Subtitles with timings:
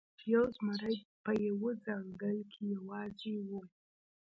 [0.33, 3.49] یو زمری په یوه ځنګل کې یوازې و.